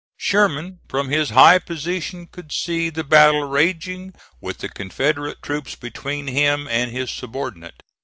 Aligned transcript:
Sherman 0.17 0.79
from 0.89 1.09
his 1.09 1.29
high 1.29 1.59
position 1.59 2.25
could 2.25 2.51
see 2.51 2.89
the 2.89 3.03
battle 3.03 3.43
raging, 3.43 4.15
with 4.41 4.57
the 4.57 4.67
Confederate 4.67 5.43
troops 5.43 5.75
between 5.75 6.25
him 6.25 6.67
and 6.67 6.89
his 6.89 7.11
subordinate. 7.11 7.83